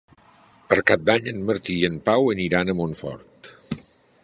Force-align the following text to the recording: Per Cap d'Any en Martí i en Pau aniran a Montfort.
Per 0.71 0.77
Cap 0.91 1.03
d'Any 1.09 1.27
en 1.33 1.43
Martí 1.51 1.77
i 1.81 1.85
en 1.91 1.99
Pau 2.09 2.33
aniran 2.35 2.73
a 2.73 2.77
Montfort. 2.83 3.53